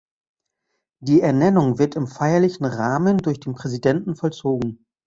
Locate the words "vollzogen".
4.15-4.83